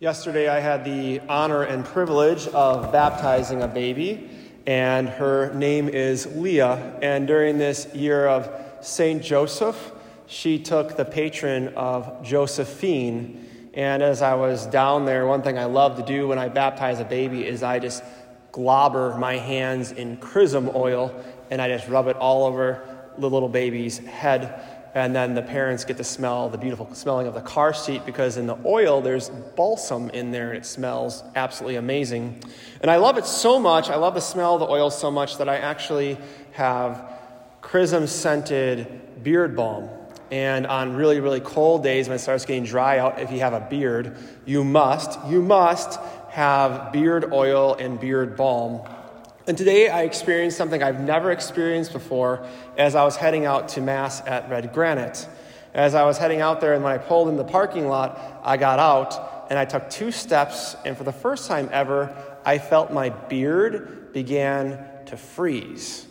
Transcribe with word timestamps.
Yesterday, 0.00 0.48
I 0.48 0.60
had 0.60 0.84
the 0.84 1.18
honor 1.28 1.64
and 1.64 1.84
privilege 1.84 2.46
of 2.46 2.92
baptizing 2.92 3.62
a 3.62 3.66
baby, 3.66 4.30
and 4.64 5.08
her 5.08 5.52
name 5.54 5.88
is 5.88 6.24
Leah. 6.36 6.96
And 7.02 7.26
during 7.26 7.58
this 7.58 7.92
year 7.92 8.28
of 8.28 8.48
Saint 8.80 9.24
Joseph, 9.24 9.90
she 10.28 10.56
took 10.60 10.96
the 10.96 11.04
patron 11.04 11.74
of 11.74 12.22
Josephine. 12.22 13.44
And 13.74 14.00
as 14.00 14.22
I 14.22 14.34
was 14.34 14.66
down 14.66 15.04
there, 15.04 15.26
one 15.26 15.42
thing 15.42 15.58
I 15.58 15.64
love 15.64 15.96
to 15.96 16.04
do 16.04 16.28
when 16.28 16.38
I 16.38 16.48
baptize 16.48 17.00
a 17.00 17.04
baby 17.04 17.44
is 17.44 17.64
I 17.64 17.80
just 17.80 18.04
globber 18.52 19.18
my 19.18 19.36
hands 19.36 19.90
in 19.90 20.16
chrism 20.18 20.70
oil 20.76 21.12
and 21.50 21.60
I 21.60 21.66
just 21.66 21.88
rub 21.88 22.06
it 22.06 22.14
all 22.14 22.44
over 22.44 23.10
the 23.18 23.28
little 23.28 23.48
baby's 23.48 23.98
head 23.98 24.77
and 24.94 25.14
then 25.14 25.34
the 25.34 25.42
parents 25.42 25.84
get 25.84 25.96
to 25.98 26.04
smell 26.04 26.48
the 26.48 26.58
beautiful 26.58 26.92
smelling 26.94 27.26
of 27.26 27.34
the 27.34 27.40
car 27.40 27.74
seat 27.74 28.06
because 28.06 28.36
in 28.36 28.46
the 28.46 28.58
oil 28.64 29.00
there's 29.00 29.28
balsam 29.56 30.10
in 30.10 30.30
there 30.30 30.48
and 30.48 30.58
it 30.58 30.66
smells 30.66 31.22
absolutely 31.34 31.76
amazing. 31.76 32.42
And 32.80 32.90
I 32.90 32.96
love 32.96 33.18
it 33.18 33.26
so 33.26 33.58
much, 33.58 33.90
I 33.90 33.96
love 33.96 34.14
the 34.14 34.20
smell 34.20 34.54
of 34.54 34.60
the 34.60 34.68
oil 34.68 34.90
so 34.90 35.10
much 35.10 35.38
that 35.38 35.48
I 35.48 35.58
actually 35.58 36.18
have 36.52 37.12
chrism 37.60 38.06
scented 38.06 39.22
beard 39.22 39.54
balm. 39.54 39.90
And 40.30 40.66
on 40.66 40.94
really, 40.94 41.20
really 41.20 41.40
cold 41.40 41.82
days 41.82 42.06
when 42.06 42.16
it 42.16 42.20
starts 42.20 42.44
getting 42.44 42.64
dry 42.64 42.98
out, 42.98 43.18
if 43.18 43.32
you 43.32 43.40
have 43.40 43.54
a 43.54 43.60
beard, 43.60 44.14
you 44.44 44.62
must, 44.62 45.18
you 45.26 45.40
must 45.40 45.98
have 46.28 46.92
beard 46.92 47.32
oil 47.32 47.74
and 47.74 47.98
beard 47.98 48.36
balm 48.36 48.86
and 49.48 49.56
today 49.56 49.88
I 49.88 50.02
experienced 50.02 50.58
something 50.58 50.82
I've 50.82 51.00
never 51.00 51.32
experienced 51.32 51.94
before 51.94 52.46
as 52.76 52.94
I 52.94 53.02
was 53.04 53.16
heading 53.16 53.46
out 53.46 53.70
to 53.70 53.80
Mass 53.80 54.20
at 54.26 54.50
Redgranite. 54.50 55.26
As 55.72 55.94
I 55.94 56.04
was 56.04 56.18
heading 56.18 56.42
out 56.42 56.60
there, 56.60 56.74
and 56.74 56.84
when 56.84 56.92
I 56.92 56.98
pulled 56.98 57.30
in 57.30 57.36
the 57.36 57.44
parking 57.44 57.88
lot, 57.88 58.20
I 58.44 58.58
got 58.58 58.78
out 58.78 59.46
and 59.48 59.58
I 59.58 59.64
took 59.64 59.88
two 59.88 60.10
steps, 60.10 60.76
and 60.84 60.98
for 60.98 61.04
the 61.04 61.12
first 61.12 61.48
time 61.48 61.70
ever, 61.72 62.14
I 62.44 62.58
felt 62.58 62.92
my 62.92 63.08
beard 63.08 64.12
began 64.12 64.84
to 65.06 65.16
freeze. 65.16 66.06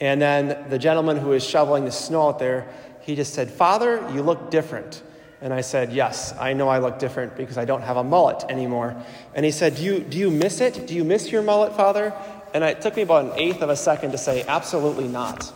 And 0.00 0.22
then 0.22 0.70
the 0.70 0.78
gentleman 0.78 1.18
who 1.18 1.28
was 1.28 1.44
shoveling 1.44 1.84
the 1.84 1.92
snow 1.92 2.28
out 2.28 2.38
there, 2.38 2.72
he 3.02 3.14
just 3.14 3.34
said, 3.34 3.50
Father, 3.50 4.02
you 4.14 4.22
look 4.22 4.50
different. 4.50 5.02
And 5.42 5.54
I 5.54 5.62
said, 5.62 5.92
Yes, 5.92 6.34
I 6.38 6.52
know 6.52 6.68
I 6.68 6.78
look 6.78 6.98
different 6.98 7.34
because 7.36 7.56
I 7.56 7.64
don't 7.64 7.80
have 7.80 7.96
a 7.96 8.04
mullet 8.04 8.44
anymore. 8.50 8.94
And 9.34 9.44
he 9.44 9.50
said, 9.50 9.76
Do 9.76 9.82
you, 9.82 10.00
do 10.00 10.18
you 10.18 10.30
miss 10.30 10.60
it? 10.60 10.86
Do 10.86 10.94
you 10.94 11.04
miss 11.04 11.32
your 11.32 11.42
mullet, 11.42 11.74
Father? 11.76 12.12
And 12.52 12.64
it 12.64 12.80
took 12.80 12.96
me 12.96 13.02
about 13.02 13.26
an 13.26 13.32
eighth 13.38 13.62
of 13.62 13.70
a 13.70 13.76
second 13.76 14.12
to 14.12 14.18
say, 14.18 14.44
absolutely 14.46 15.08
not. 15.08 15.52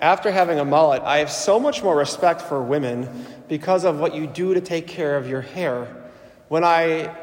After 0.00 0.30
having 0.30 0.60
a 0.60 0.64
mullet, 0.64 1.02
I 1.02 1.18
have 1.18 1.30
so 1.30 1.58
much 1.58 1.82
more 1.82 1.96
respect 1.96 2.40
for 2.40 2.62
women 2.62 3.26
because 3.48 3.84
of 3.84 3.98
what 3.98 4.14
you 4.14 4.26
do 4.26 4.54
to 4.54 4.60
take 4.60 4.86
care 4.86 5.16
of 5.16 5.28
your 5.28 5.40
hair. 5.40 6.10
When 6.48 6.64
I 6.64 7.14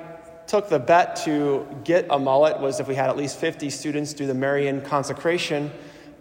took 0.47 0.69
the 0.69 0.79
bet 0.79 1.15
to 1.23 1.65
get 1.83 2.07
a 2.09 2.19
mullet 2.19 2.59
was 2.59 2.79
if 2.79 2.87
we 2.87 2.95
had 2.95 3.09
at 3.09 3.17
least 3.17 3.39
50 3.39 3.69
students 3.69 4.13
do 4.13 4.27
the 4.27 4.33
Marian 4.33 4.81
consecration, 4.81 5.71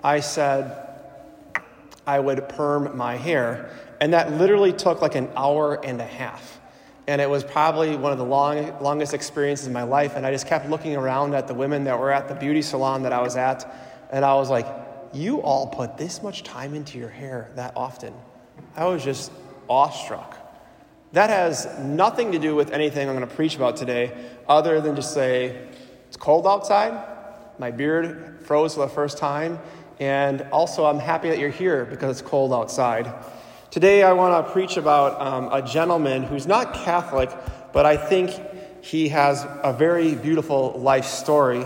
I 0.03 0.21
said 0.21 0.89
I 2.07 2.21
would 2.21 2.49
perm 2.49 2.97
my 2.97 3.17
hair. 3.17 3.71
And 4.01 4.13
that 4.13 4.33
literally 4.33 4.73
took 4.73 5.03
like 5.03 5.15
an 5.15 5.29
hour 5.37 5.85
and 5.85 6.01
a 6.01 6.07
half. 6.07 6.61
And 7.07 7.21
it 7.21 7.29
was 7.29 7.45
probably 7.45 7.97
one 7.97 8.13
of 8.13 8.19
the 8.19 8.25
long, 8.25 8.81
longest 8.81 9.13
experiences 9.13 9.67
in 9.67 9.73
my 9.73 9.83
life. 9.83 10.17
And 10.17 10.25
I 10.25 10.31
just 10.31 10.47
kept 10.47 10.71
looking 10.71 10.97
around 10.97 11.35
at 11.35 11.47
the 11.47 11.55
women 11.55 11.85
that 11.85 11.99
were 11.99 12.11
at 12.11 12.29
the 12.29 12.35
beauty 12.35 12.63
salon 12.63 13.03
that 13.03 13.13
I 13.13 13.21
was 13.21 13.37
at. 13.37 13.71
And 14.11 14.25
I 14.25 14.35
was 14.35 14.49
like, 14.49 14.67
you 15.13 15.43
all 15.43 15.67
put 15.67 15.99
this 15.99 16.23
much 16.23 16.43
time 16.43 16.75
into 16.75 16.99
your 16.99 17.11
hair 17.11 17.51
that 17.57 17.75
often. 17.77 18.15
I 18.75 18.87
was 18.87 19.05
just 19.05 19.31
awestruck. 19.69 20.37
That 21.13 21.31
has 21.31 21.69
nothing 21.79 22.33
to 22.33 22.39
do 22.39 22.57
with 22.57 22.73
anything 22.73 23.09
I'm 23.09 23.15
going 23.15 23.29
to 23.29 23.35
preach 23.35 23.55
about 23.55 23.77
today, 23.77 24.13
other 24.49 24.81
than 24.81 24.97
just 24.97 25.15
say, 25.15 25.69
it's 26.09 26.17
cold 26.17 26.47
outside. 26.47 27.07
My 27.59 27.71
beard 27.71 28.41
froze 28.45 28.75
for 28.75 28.81
the 28.81 28.89
first 28.89 29.19
time. 29.19 29.61
And 30.01 30.43
also, 30.51 30.87
I'm 30.87 30.99
happy 30.99 31.29
that 31.29 31.39
you're 31.39 31.51
here 31.51 31.85
because 31.85 32.19
it's 32.19 32.29
cold 32.29 32.53
outside. 32.53 33.13
Today, 33.75 34.05
I 34.05 34.13
want 34.13 34.47
to 34.47 34.53
preach 34.53 34.77
about 34.77 35.21
um, 35.21 35.53
a 35.53 35.61
gentleman 35.61 36.23
who's 36.23 36.47
not 36.47 36.75
Catholic, 36.75 37.29
but 37.73 37.85
I 37.85 37.97
think 37.97 38.31
he 38.85 39.09
has 39.09 39.45
a 39.65 39.73
very 39.73 40.15
beautiful 40.15 40.79
life 40.79 41.07
story. 41.07 41.65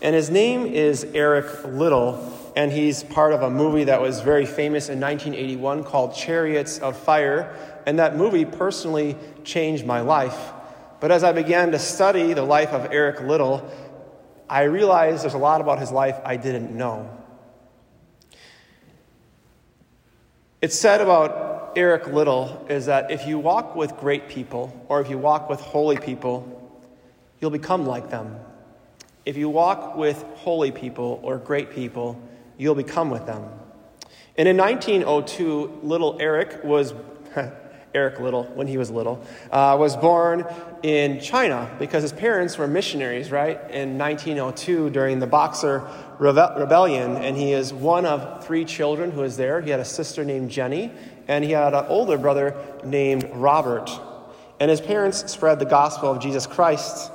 And 0.00 0.14
his 0.14 0.30
name 0.30 0.66
is 0.66 1.02
Eric 1.02 1.64
Liddell, 1.64 2.32
and 2.54 2.70
he's 2.70 3.02
part 3.02 3.32
of 3.32 3.42
a 3.42 3.50
movie 3.50 3.82
that 3.82 4.00
was 4.00 4.20
very 4.20 4.46
famous 4.46 4.88
in 4.88 5.00
1981 5.00 5.82
called 5.82 6.14
Chariots 6.14 6.78
of 6.78 6.96
Fire. 6.96 7.52
And 7.86 7.98
that 7.98 8.16
movie 8.16 8.44
personally 8.44 9.16
changed 9.42 9.84
my 9.84 10.00
life. 10.00 10.52
But 11.00 11.10
as 11.10 11.24
I 11.24 11.32
began 11.32 11.72
to 11.72 11.80
study 11.80 12.34
the 12.34 12.44
life 12.44 12.70
of 12.70 12.92
Eric 12.92 13.20
Liddell, 13.20 13.68
I 14.48 14.62
realized 14.62 15.24
there's 15.24 15.34
a 15.34 15.38
lot 15.38 15.60
about 15.60 15.80
his 15.80 15.90
life 15.90 16.20
I 16.24 16.36
didn't 16.36 16.70
know. 16.70 17.21
It's 20.62 20.78
said 20.78 21.00
about 21.00 21.72
Eric 21.74 22.06
Liddell 22.06 22.64
is 22.70 22.86
that 22.86 23.10
if 23.10 23.26
you 23.26 23.40
walk 23.40 23.74
with 23.74 23.96
great 23.96 24.28
people 24.28 24.72
or 24.88 25.00
if 25.00 25.10
you 25.10 25.18
walk 25.18 25.50
with 25.50 25.60
holy 25.60 25.96
people, 25.96 26.70
you'll 27.40 27.50
become 27.50 27.84
like 27.84 28.10
them. 28.10 28.36
If 29.26 29.36
you 29.36 29.48
walk 29.48 29.96
with 29.96 30.22
holy 30.36 30.70
people 30.70 31.18
or 31.24 31.38
great 31.38 31.72
people, 31.72 32.22
you'll 32.58 32.76
become 32.76 33.10
with 33.10 33.26
them. 33.26 33.44
And 34.38 34.46
in 34.46 34.56
1902, 34.56 35.80
little 35.82 36.16
Eric 36.20 36.62
was 36.62 36.94
Eric 37.94 38.20
Liddell, 38.20 38.44
when 38.54 38.66
he 38.66 38.78
was 38.78 38.90
little, 38.90 39.22
uh, 39.50 39.76
was 39.78 39.96
born 39.96 40.46
in 40.82 41.20
China 41.20 41.70
because 41.78 42.02
his 42.02 42.12
parents 42.12 42.56
were 42.56 42.66
missionaries, 42.66 43.30
right, 43.30 43.58
in 43.70 43.98
1902 43.98 44.90
during 44.90 45.18
the 45.18 45.26
Boxer 45.26 45.86
Rebe- 46.18 46.58
Rebellion. 46.58 47.16
And 47.16 47.36
he 47.36 47.52
is 47.52 47.72
one 47.72 48.06
of 48.06 48.44
three 48.44 48.64
children 48.64 49.10
who 49.10 49.22
is 49.22 49.36
there. 49.36 49.60
He 49.60 49.70
had 49.70 49.80
a 49.80 49.84
sister 49.84 50.24
named 50.24 50.50
Jenny, 50.50 50.90
and 51.28 51.44
he 51.44 51.50
had 51.50 51.74
an 51.74 51.84
older 51.88 52.16
brother 52.16 52.56
named 52.82 53.28
Robert. 53.34 53.90
And 54.58 54.70
his 54.70 54.80
parents 54.80 55.30
spread 55.30 55.58
the 55.58 55.66
gospel 55.66 56.10
of 56.10 56.20
Jesus 56.20 56.46
Christ. 56.46 57.10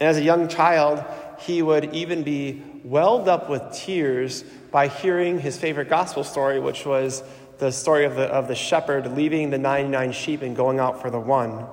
And 0.00 0.08
as 0.08 0.16
a 0.16 0.22
young 0.22 0.48
child, 0.48 1.04
he 1.40 1.60
would 1.60 1.92
even 1.94 2.22
be 2.22 2.62
welled 2.84 3.28
up 3.28 3.50
with 3.50 3.62
tears 3.72 4.44
by 4.70 4.88
hearing 4.88 5.38
his 5.38 5.58
favorite 5.58 5.88
gospel 5.88 6.24
story, 6.24 6.58
which 6.58 6.86
was 6.86 7.22
the 7.62 7.70
story 7.70 8.04
of 8.04 8.16
the, 8.16 8.24
of 8.24 8.48
the 8.48 8.56
shepherd 8.56 9.12
leaving 9.12 9.50
the 9.50 9.58
99 9.58 10.10
sheep 10.10 10.42
and 10.42 10.56
going 10.56 10.80
out 10.80 11.00
for 11.00 11.10
the 11.10 11.20
one. 11.20 11.64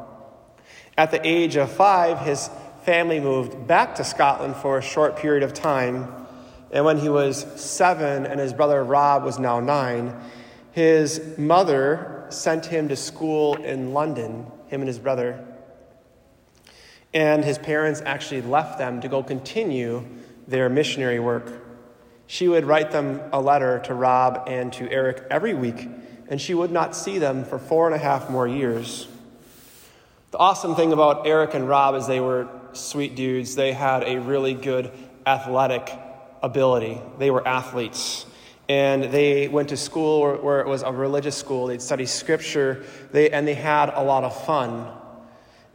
At 0.95 1.09
the 1.09 1.19
age 1.27 1.55
of 1.55 1.71
five, 1.71 2.19
his 2.19 2.47
family 2.83 3.19
moved 3.19 3.65
back 3.65 3.95
to 3.95 4.03
Scotland 4.03 4.55
for 4.55 4.77
a 4.77 4.83
short 4.83 5.17
period 5.17 5.41
of 5.41 5.51
time. 5.51 6.13
And 6.71 6.85
when 6.85 6.99
he 6.99 7.09
was 7.09 7.41
seven 7.59 8.27
and 8.27 8.39
his 8.39 8.53
brother 8.53 8.83
Rob 8.83 9.23
was 9.23 9.39
now 9.39 9.59
nine, 9.59 10.15
his 10.73 11.39
mother 11.39 12.27
sent 12.29 12.67
him 12.67 12.89
to 12.89 12.95
school 12.95 13.55
in 13.55 13.91
London, 13.91 14.45
him 14.67 14.81
and 14.81 14.87
his 14.87 14.99
brother. 14.99 15.43
And 17.15 17.43
his 17.43 17.57
parents 17.57 18.03
actually 18.05 18.43
left 18.43 18.77
them 18.77 19.01
to 19.01 19.07
go 19.07 19.23
continue 19.23 20.05
their 20.47 20.69
missionary 20.69 21.19
work. 21.19 21.68
She 22.31 22.47
would 22.47 22.65
write 22.65 22.91
them 22.91 23.21
a 23.33 23.41
letter 23.41 23.79
to 23.85 23.95
Rob 23.95 24.43
and 24.45 24.71
to 24.73 24.87
Eric 24.91 25.25
every 25.31 25.55
week, 25.55 25.89
and 26.27 26.39
she 26.39 26.53
would 26.53 26.69
not 26.69 26.95
see 26.95 27.17
them 27.17 27.43
for 27.43 27.57
four 27.57 27.87
and 27.87 27.95
a 27.95 27.97
half 27.97 28.29
more 28.29 28.47
years. 28.47 29.07
The 30.29 30.37
awesome 30.37 30.75
thing 30.75 30.93
about 30.93 31.25
Eric 31.25 31.55
and 31.55 31.67
Rob 31.67 31.95
is 31.95 32.05
they 32.05 32.19
were 32.19 32.47
sweet 32.73 33.15
dudes. 33.15 33.55
They 33.55 33.73
had 33.73 34.03
a 34.03 34.19
really 34.19 34.53
good 34.53 34.91
athletic 35.25 35.91
ability, 36.43 37.01
they 37.17 37.31
were 37.31 37.45
athletes. 37.47 38.27
And 38.69 39.05
they 39.05 39.47
went 39.47 39.69
to 39.69 39.77
school 39.77 40.37
where, 40.37 40.61
it 40.61 40.67
was 40.67 40.83
a 40.83 40.91
religious 40.91 41.35
school. 41.35 41.65
They'd 41.65 41.81
study 41.81 42.05
scripture, 42.05 42.83
they, 43.11 43.31
and 43.31 43.47
they 43.47 43.55
had 43.55 43.89
a 43.89 44.03
lot 44.03 44.23
of 44.23 44.39
fun. 44.45 44.85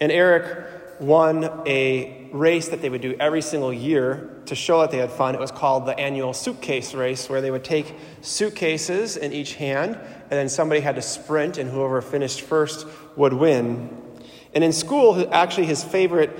And 0.01 0.13
Eric 0.13 0.84
won 1.01 1.63
a 1.67 2.29
race 2.33 2.69
that 2.69 2.83
they 2.83 2.89
would 2.89 3.01
do 3.01 3.15
every 3.21 3.43
single 3.43 3.73
year 3.73 4.41
to 4.47 4.55
show 4.55 4.81
that 4.81 4.91
they 4.91 4.99
had 4.99 5.11
fun. 5.11 5.35
It 5.35 5.41
was 5.41 5.51
called 5.51 5.87
the 5.87 5.99
annual 5.99 6.33
suitcase 6.33 6.95
race, 6.95 7.29
where 7.29 7.41
they 7.41 7.51
would 7.51 7.65
take 7.65 7.95
suitcases 8.21 9.17
in 9.17 9.33
each 9.33 9.55
hand, 9.55 9.97
and 9.97 10.31
then 10.31 10.49
somebody 10.49 10.81
had 10.81 10.97
to 10.97 11.03
sprint, 11.03 11.59
and 11.59 11.71
whoever 11.71 12.01
finished 12.03 12.43
first 12.43 12.87
would 13.17 13.33
win. 13.33 14.03
And 14.55 14.63
in 14.63 14.73
school, 14.73 15.29
actually, 15.33 15.67
his 15.67 15.83
favorite 15.83 16.39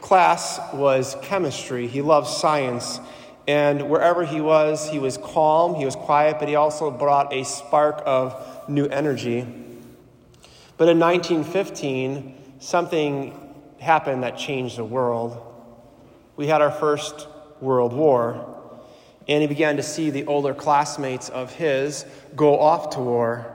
class 0.00 0.60
was 0.74 1.16
chemistry. 1.22 1.86
He 1.86 2.02
loved 2.02 2.28
science. 2.28 3.00
And 3.46 3.90
wherever 3.90 4.24
he 4.24 4.40
was, 4.40 4.88
he 4.88 4.98
was 4.98 5.18
calm, 5.18 5.74
he 5.74 5.84
was 5.84 5.96
quiet, 5.96 6.38
but 6.38 6.48
he 6.48 6.56
also 6.56 6.90
brought 6.90 7.32
a 7.32 7.44
spark 7.44 8.02
of 8.04 8.68
new 8.68 8.86
energy. 8.86 9.42
But 10.76 10.88
in 10.88 10.98
1915, 10.98 12.58
something 12.58 13.43
happened 13.84 14.24
that 14.24 14.36
changed 14.36 14.76
the 14.76 14.84
world. 14.84 15.40
We 16.36 16.48
had 16.48 16.60
our 16.60 16.72
first 16.72 17.28
World 17.60 17.92
War, 17.92 18.60
and 19.28 19.40
he 19.40 19.46
began 19.46 19.76
to 19.76 19.82
see 19.82 20.10
the 20.10 20.26
older 20.26 20.52
classmates 20.52 21.28
of 21.28 21.54
his 21.54 22.04
go 22.34 22.58
off 22.58 22.90
to 22.90 23.00
war, 23.00 23.54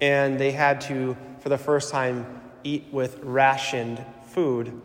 and 0.00 0.38
they 0.38 0.50
had 0.50 0.80
to, 0.82 1.16
for 1.40 1.48
the 1.48 1.58
first 1.58 1.92
time, 1.92 2.40
eat 2.64 2.86
with 2.90 3.20
rationed 3.22 4.04
food. 4.26 4.80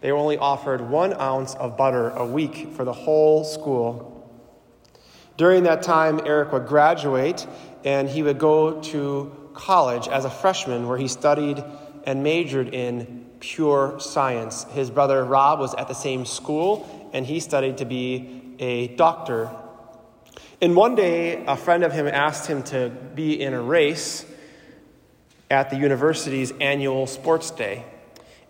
They 0.00 0.12
were 0.12 0.18
only 0.18 0.38
offered 0.38 0.82
one 0.82 1.14
ounce 1.14 1.54
of 1.54 1.76
butter 1.76 2.10
a 2.10 2.26
week 2.26 2.72
for 2.74 2.84
the 2.84 2.92
whole 2.92 3.42
school. 3.42 4.12
During 5.36 5.64
that 5.64 5.82
time, 5.82 6.20
Eric 6.24 6.52
would 6.52 6.66
graduate 6.66 7.46
and 7.84 8.08
he 8.08 8.22
would 8.22 8.38
go 8.38 8.80
to 8.80 9.50
college 9.54 10.08
as 10.08 10.24
a 10.24 10.30
freshman 10.30 10.86
where 10.86 10.98
he 10.98 11.08
studied 11.08 11.62
and 12.04 12.22
majored 12.22 12.72
in 12.72 13.25
pure 13.46 13.94
science. 14.00 14.64
His 14.72 14.90
brother 14.90 15.24
Rob 15.24 15.60
was 15.60 15.72
at 15.74 15.86
the 15.86 15.94
same 15.94 16.26
school 16.26 17.10
and 17.12 17.24
he 17.24 17.38
studied 17.38 17.78
to 17.78 17.84
be 17.84 18.42
a 18.58 18.88
doctor. 18.88 19.48
And 20.60 20.74
one 20.74 20.96
day, 20.96 21.44
a 21.46 21.56
friend 21.56 21.84
of 21.84 21.92
him 21.92 22.08
asked 22.08 22.48
him 22.48 22.64
to 22.64 22.90
be 23.14 23.40
in 23.40 23.54
a 23.54 23.62
race 23.62 24.26
at 25.48 25.70
the 25.70 25.76
university's 25.76 26.52
annual 26.60 27.06
sports 27.06 27.52
day. 27.52 27.84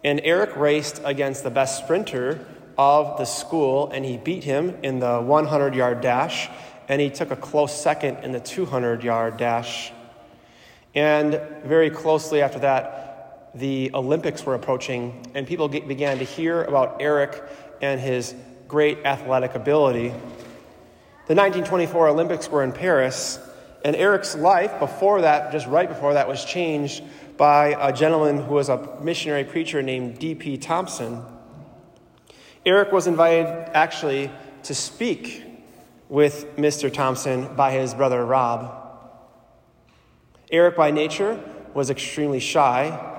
And 0.03 0.19
Eric 0.25 0.57
raced 0.57 1.03
against 1.05 1.43
the 1.43 1.51
best 1.51 1.85
sprinter 1.85 2.47
of 2.79 3.19
the 3.19 3.27
school 3.27 3.91
and 3.93 4.03
he 4.03 4.17
beat 4.17 4.45
him 4.45 4.79
in 4.83 5.01
the 5.01 5.21
100 5.21 5.75
yard 5.75 6.01
dash 6.01 6.49
and 6.89 7.03
he 7.03 7.11
took 7.11 7.31
a 7.31 7.37
close 7.37 7.79
second 7.79 8.25
in 8.25 8.33
the 8.33 8.41
200 8.41 9.05
yard 9.05 9.37
dash. 9.37 9.93
And 10.95 11.39
very 11.65 11.91
closely 11.91 12.41
after 12.41 12.61
that, 12.61 13.06
the 13.59 13.91
Olympics 13.95 14.45
were 14.45 14.55
approaching, 14.55 15.27
and 15.35 15.47
people 15.47 15.69
get, 15.69 15.89
began 15.89 16.19
to 16.19 16.25
hear 16.25 16.65
about 16.65 16.97
Eric 17.01 17.43
and 17.81 18.01
his 18.01 18.35
great 18.69 18.99
athletic 19.05 19.55
ability. 19.55 20.09
The 20.09 21.35
1924 21.35 22.09
Olympics 22.09 22.49
were 22.51 22.63
in 22.63 22.73
Paris, 22.73 23.39
and 23.85 23.97
Eric's 23.97 24.37
life 24.37 24.79
before 24.79 25.23
that, 25.23 25.53
just 25.53 25.67
right 25.67 25.89
before 25.89 26.15
that, 26.15 26.29
was 26.29 26.45
changed 26.45 27.03
by 27.37 27.77
a 27.81 27.93
gentleman 27.93 28.39
who 28.39 28.55
was 28.55 28.69
a 28.69 28.99
missionary 29.01 29.45
preacher 29.45 29.83
named 29.83 30.19
D.P. 30.19 30.59
Thomson. 30.59 31.23
Eric 32.65 32.93
was 32.93 33.07
invited 33.07 33.47
actually 33.75 34.31
to 34.65 34.75
speak 34.75 35.45
with 36.09 36.57
Mr. 36.57 36.93
Thomson 36.93 37.55
by 37.55 37.73
his 37.73 37.95
brother 37.95 38.25
Rob. 38.25 38.83
Eric, 40.51 40.77
by 40.77 40.91
nature, 40.91 41.41
was 41.75 41.91
extremely 41.91 42.41
shy, 42.41 43.16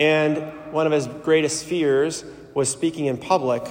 and 0.00 0.38
one 0.72 0.86
of 0.86 0.92
his 0.92 1.06
greatest 1.06 1.66
fears 1.66 2.24
was 2.54 2.70
speaking 2.70 3.04
in 3.06 3.18
public. 3.18 3.62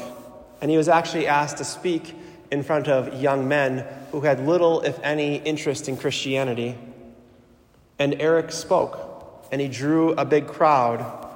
And 0.61 0.69
he 0.69 0.77
was 0.77 0.87
actually 0.87 1.27
asked 1.27 1.57
to 1.57 1.65
speak 1.65 2.15
in 2.51 2.61
front 2.63 2.87
of 2.87 3.19
young 3.19 3.47
men 3.47 3.85
who 4.11 4.21
had 4.21 4.45
little, 4.45 4.81
if 4.81 4.99
any, 5.01 5.37
interest 5.37 5.89
in 5.89 5.97
Christianity. 5.97 6.77
And 7.97 8.21
Eric 8.21 8.51
spoke, 8.51 9.47
and 9.51 9.59
he 9.59 9.67
drew 9.67 10.11
a 10.13 10.23
big 10.23 10.47
crowd. 10.47 11.27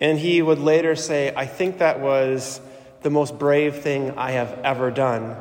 And 0.00 0.18
he 0.18 0.42
would 0.42 0.58
later 0.58 0.94
say, 0.94 1.32
I 1.34 1.46
think 1.46 1.78
that 1.78 2.00
was 2.00 2.60
the 3.02 3.10
most 3.10 3.38
brave 3.38 3.76
thing 3.76 4.12
I 4.18 4.32
have 4.32 4.58
ever 4.62 4.90
done 4.90 5.36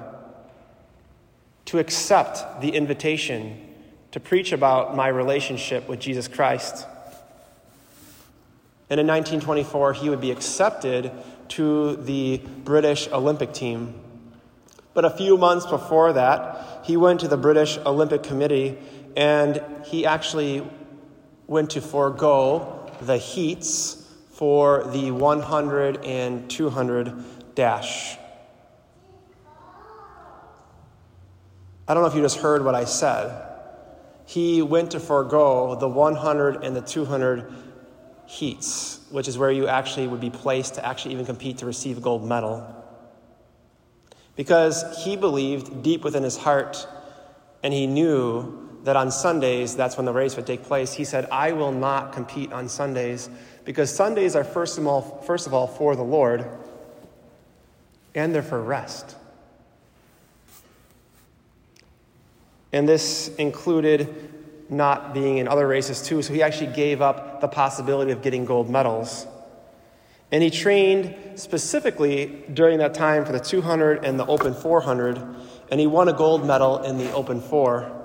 to 1.65 1.79
accept 1.79 2.61
the 2.61 2.69
invitation 2.69 3.65
to 4.11 4.19
preach 4.19 4.53
about 4.53 4.95
my 4.95 5.09
relationship 5.09 5.87
with 5.89 5.99
Jesus 5.99 6.27
Christ. 6.27 6.85
And 8.89 8.99
in 8.99 9.07
1924, 9.07 9.93
he 9.93 10.09
would 10.09 10.21
be 10.21 10.31
accepted 10.31 11.11
to 11.49 11.97
the 11.97 12.37
British 12.63 13.07
Olympic 13.09 13.53
team. 13.53 14.01
But 14.93 15.05
a 15.05 15.09
few 15.09 15.37
months 15.37 15.65
before 15.65 16.13
that, 16.13 16.83
he 16.83 16.97
went 16.97 17.19
to 17.19 17.27
the 17.27 17.37
British 17.37 17.77
Olympic 17.79 18.23
Committee 18.23 18.77
and 19.15 19.61
he 19.85 20.05
actually 20.05 20.67
went 21.47 21.71
to 21.71 21.81
forego 21.81 22.89
the 23.01 23.17
heats 23.17 24.05
for 24.31 24.83
the 24.85 25.11
100 25.11 26.03
and 26.05 26.49
200 26.49 27.55
dash. 27.55 28.17
I 31.87 31.93
don't 31.93 32.03
know 32.03 32.09
if 32.09 32.15
you 32.15 32.21
just 32.21 32.39
heard 32.39 32.63
what 32.63 32.75
I 32.75 32.85
said. 32.85 33.43
He 34.25 34.61
went 34.61 34.91
to 34.91 34.99
forego 34.99 35.75
the 35.75 35.87
100 35.87 36.63
and 36.63 36.75
the 36.75 36.81
200 36.81 37.51
heats, 38.27 38.99
which 39.09 39.27
is 39.27 39.37
where 39.37 39.49
you 39.49 39.67
actually 39.67 40.05
would 40.05 40.19
be 40.19 40.29
placed 40.29 40.75
to 40.75 40.85
actually 40.85 41.13
even 41.13 41.25
compete 41.25 41.59
to 41.59 41.65
receive 41.65 41.97
a 41.97 42.01
gold 42.01 42.27
medal. 42.27 42.65
Because 44.35 45.03
he 45.03 45.15
believed 45.15 45.81
deep 45.81 46.03
within 46.03 46.23
his 46.23 46.37
heart, 46.37 46.85
and 47.63 47.73
he 47.73 47.87
knew 47.87 48.69
that 48.83 48.95
on 48.95 49.11
Sundays, 49.11 49.75
that's 49.75 49.97
when 49.97 50.05
the 50.05 50.13
race 50.13 50.35
would 50.35 50.45
take 50.45 50.63
place. 50.63 50.93
He 50.93 51.05
said, 51.05 51.27
I 51.31 51.53
will 51.53 51.71
not 51.71 52.13
compete 52.13 52.53
on 52.53 52.69
Sundays 52.69 53.29
because 53.65 53.93
Sundays 53.93 54.35
are, 54.35 54.43
first 54.43 54.77
of 54.77 54.85
all, 54.85 55.01
first 55.25 55.47
of 55.47 55.53
all 55.53 55.67
for 55.67 55.95
the 55.95 56.03
Lord, 56.03 56.45
and 58.13 58.35
they're 58.35 58.43
for 58.43 58.61
rest. 58.61 59.15
And 62.71 62.87
this 62.87 63.29
included 63.35 64.36
not 64.69 65.13
being 65.13 65.37
in 65.37 65.47
other 65.47 65.67
races 65.67 66.01
too, 66.01 66.21
so 66.21 66.33
he 66.33 66.43
actually 66.43 66.73
gave 66.73 67.01
up 67.01 67.41
the 67.41 67.47
possibility 67.47 68.11
of 68.11 68.21
getting 68.21 68.45
gold 68.45 68.69
medals. 68.69 69.25
And 70.31 70.43
he 70.43 70.49
trained 70.49 71.15
specifically 71.39 72.43
during 72.53 72.79
that 72.79 72.93
time 72.93 73.23
for 73.23 73.31
the 73.31 73.39
200 73.39 74.03
and 74.03 74.19
the 74.19 74.25
open 74.25 74.53
400, 74.53 75.23
and 75.71 75.79
he 75.79 75.87
won 75.87 76.09
a 76.09 76.13
gold 76.13 76.45
medal 76.45 76.79
in 76.83 76.97
the 76.97 77.11
open 77.13 77.39
4. 77.39 77.97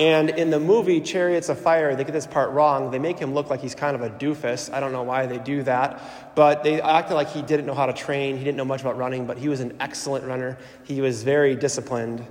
And 0.00 0.30
in 0.30 0.50
the 0.50 0.60
movie 0.60 1.00
Chariots 1.00 1.48
of 1.48 1.58
Fire, 1.58 1.96
they 1.96 2.04
get 2.04 2.12
this 2.12 2.26
part 2.26 2.50
wrong. 2.50 2.90
They 2.90 2.98
make 2.98 3.18
him 3.18 3.34
look 3.34 3.50
like 3.50 3.60
he's 3.60 3.74
kind 3.74 3.96
of 3.96 4.02
a 4.02 4.10
doofus. 4.10 4.72
I 4.72 4.80
don't 4.80 4.92
know 4.92 5.02
why 5.02 5.26
they 5.26 5.38
do 5.38 5.62
that. 5.64 6.34
But 6.36 6.62
they 6.62 6.80
acted 6.80 7.14
like 7.14 7.30
he 7.30 7.42
didn't 7.42 7.66
know 7.66 7.74
how 7.74 7.86
to 7.86 7.92
train. 7.92 8.36
He 8.36 8.44
didn't 8.44 8.58
know 8.58 8.64
much 8.64 8.82
about 8.82 8.96
running, 8.96 9.26
but 9.26 9.38
he 9.38 9.48
was 9.48 9.60
an 9.60 9.76
excellent 9.80 10.26
runner. 10.26 10.58
He 10.84 11.00
was 11.00 11.22
very 11.22 11.56
disciplined. 11.56 12.24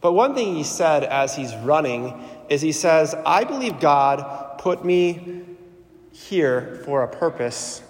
But 0.00 0.12
one 0.12 0.34
thing 0.34 0.54
he 0.54 0.64
said 0.64 1.04
as 1.04 1.36
he's 1.36 1.54
running 1.56 2.18
is 2.48 2.62
he 2.62 2.72
says, 2.72 3.14
I 3.24 3.44
believe 3.44 3.80
God 3.80 4.58
put 4.58 4.84
me 4.84 5.42
here 6.12 6.82
for 6.84 7.02
a 7.02 7.08
purpose, 7.08 7.82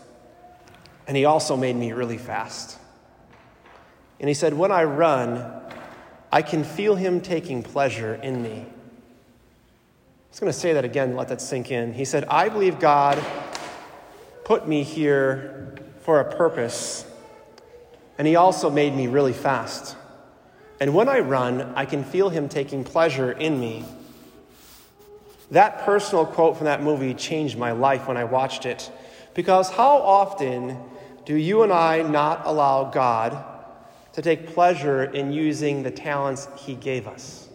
and 1.07 1.17
he 1.17 1.25
also 1.25 1.57
made 1.57 1.77
me 1.77 1.93
really 1.93 2.19
fast. 2.19 2.79
And 4.19 4.29
he 4.29 4.35
said, 4.35 4.55
When 4.55 4.73
I 4.73 4.85
run, 4.85 5.53
I 6.33 6.43
can 6.43 6.65
feel 6.65 6.97
him 6.97 7.21
taking 7.21 7.63
pleasure 7.63 8.15
in 8.15 8.43
me. 8.43 8.67
I 10.37 10.39
going 10.41 10.53
to 10.53 10.59
say 10.59 10.75
that 10.75 10.85
again, 10.85 11.17
let 11.17 11.29
that 11.29 11.41
sink 11.41 11.71
in. 11.71 11.95
He 11.95 12.05
said, 12.05 12.25
I 12.25 12.51
believe 12.51 12.79
God 12.79 13.25
put 14.45 14.69
me 14.69 14.83
here 14.83 15.75
for 16.03 16.21
a 16.21 16.37
purpose, 16.37 17.07
and 18.19 18.29
he 18.29 18.37
also 18.37 18.69
made 18.69 18.95
me 18.95 19.07
really 19.07 19.33
fast. 19.33 19.97
And 20.79 20.95
when 20.95 21.09
I 21.09 21.21
run, 21.21 21.73
I 21.75 21.87
can 21.87 22.05
feel 22.05 22.29
him 22.29 22.51
taking 22.51 22.85
pleasure 22.85 23.33
in 23.33 23.59
me. 23.59 23.87
That 25.51 25.85
personal 25.85 26.27
quote 26.27 26.57
from 26.57 26.67
that 26.67 26.83
movie 26.83 27.15
changed 27.15 27.57
my 27.57 27.73
life 27.73 28.09
when 28.09 28.17
I 28.17 28.25
watched 28.25 28.67
it. 28.67 28.91
Because 29.35 29.71
how 29.71 29.99
often 29.99 30.79
do 31.25 31.35
you 31.35 31.63
and 31.63 31.73
I 31.73 32.03
not 32.03 32.43
allow 32.45 32.85
God 32.85 33.45
to 34.15 34.23
take 34.23 34.49
pleasure 34.55 35.05
in 35.05 35.33
using 35.33 35.83
the 35.83 35.91
talents 35.91 36.49
he 36.57 36.75
gave 36.75 37.07
us? 37.07 37.49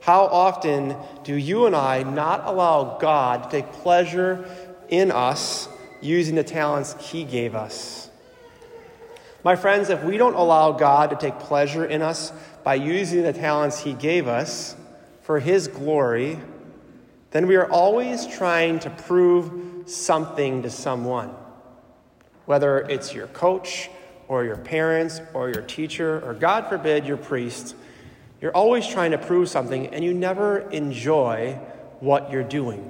How 0.00 0.24
often 0.26 0.96
do 1.24 1.34
you 1.34 1.66
and 1.66 1.76
I 1.76 2.02
not 2.02 2.46
allow 2.46 2.98
God 2.98 3.44
to 3.44 3.50
take 3.50 3.72
pleasure 3.72 4.44
in 4.88 5.10
us 5.10 5.68
using 6.00 6.34
the 6.34 6.44
talents 6.44 6.94
he 7.10 7.24
gave 7.24 7.54
us? 7.54 8.10
My 9.42 9.56
friends, 9.56 9.88
if 9.88 10.04
we 10.04 10.18
don't 10.18 10.34
allow 10.34 10.72
God 10.72 11.10
to 11.10 11.16
take 11.16 11.38
pleasure 11.38 11.86
in 11.86 12.02
us 12.02 12.30
by 12.62 12.74
using 12.74 13.22
the 13.22 13.32
talents 13.32 13.80
He 13.80 13.94
gave 13.94 14.28
us 14.28 14.76
for 15.22 15.40
His 15.40 15.66
glory, 15.66 16.38
then 17.30 17.46
we 17.46 17.56
are 17.56 17.70
always 17.70 18.26
trying 18.26 18.78
to 18.80 18.90
prove 18.90 19.88
something 19.88 20.62
to 20.62 20.70
someone. 20.70 21.30
Whether 22.46 22.80
it's 22.80 23.14
your 23.14 23.28
coach, 23.28 23.90
or 24.30 24.44
your 24.44 24.56
parents, 24.56 25.20
or 25.34 25.48
your 25.48 25.62
teacher, 25.62 26.24
or 26.24 26.34
God 26.34 26.68
forbid, 26.68 27.04
your 27.04 27.16
priest, 27.16 27.74
you're 28.40 28.54
always 28.54 28.86
trying 28.86 29.10
to 29.10 29.18
prove 29.18 29.48
something 29.48 29.88
and 29.88 30.04
you 30.04 30.14
never 30.14 30.60
enjoy 30.70 31.58
what 31.98 32.30
you're 32.30 32.44
doing. 32.44 32.88